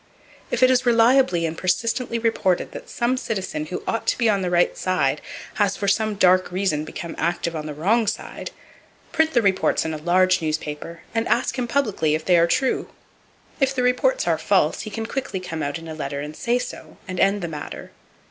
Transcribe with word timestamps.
If 0.49 0.63
it 0.63 0.71
is 0.71 0.83
reliably 0.83 1.45
and 1.45 1.55
persistently 1.55 2.17
reported 2.17 2.71
that 2.71 2.89
some 2.89 3.17
citizen 3.17 3.67
who 3.67 3.83
ought 3.87 4.07
to 4.07 4.17
be 4.17 4.27
on 4.29 4.41
the 4.41 4.49
right 4.49 4.75
side 4.75 5.21
has 5.61 5.77
for 5.77 5.87
some 5.87 6.15
dark 6.15 6.51
reason 6.51 6.83
become 6.85 7.13
active 7.19 7.55
on 7.55 7.67
the 7.67 7.73
wrong 7.75 8.07
side, 8.07 8.49
print 9.11 9.33
the 9.33 9.43
reports 9.43 9.85
in 9.85 9.93
a 9.93 9.97
large 9.97 10.41
newspaper, 10.41 11.01
and 11.13 11.27
ask 11.27 11.55
him 11.59 11.67
publicly 11.67 12.15
if 12.15 12.25
they 12.25 12.37
are 12.39 12.47
true. 12.47 12.89
If 13.59 13.75
the 13.75 13.83
reports 13.83 14.25
are 14.27 14.39
false, 14.39 14.81
he 14.81 14.89
can 14.89 15.05
quickly 15.05 15.39
come 15.39 15.61
out 15.61 15.77
in 15.77 15.87
a 15.87 15.93
letter 15.93 16.19
and 16.19 16.35
say 16.35 16.57
so, 16.57 16.97
and 17.07 17.19
end 17.19 17.43
the 17.43 17.47
matter. 17.47 17.91